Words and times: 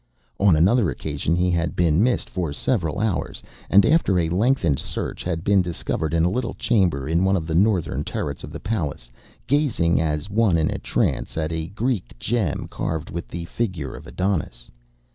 On 0.39 0.55
another 0.55 0.89
occasion 0.89 1.35
he 1.35 1.51
had 1.51 1.75
been 1.75 2.01
missed 2.03 2.27
for 2.27 2.51
several 2.53 2.99
hours, 2.99 3.43
and 3.69 3.85
after 3.85 4.17
a 4.17 4.29
lengthened 4.29 4.79
search 4.79 5.23
had 5.23 5.43
been 5.43 5.61
discovered 5.61 6.11
in 6.15 6.23
a 6.25 6.29
little 6.31 6.55
chamber 6.55 7.07
in 7.07 7.23
one 7.23 7.35
of 7.35 7.45
the 7.45 7.53
northern 7.53 8.03
turrets 8.03 8.43
of 8.43 8.51
the 8.51 8.59
palace 8.59 9.11
gazing, 9.45 10.01
as 10.01 10.27
one 10.27 10.57
in 10.57 10.71
a 10.71 10.79
trance, 10.79 11.37
at 11.37 11.51
a 11.51 11.67
Greek 11.67 12.17
gem 12.17 12.67
carved 12.67 13.11
with 13.11 13.27
the 13.27 13.45
figure 13.45 13.95
of 13.95 14.07
Adonis. 14.07 14.71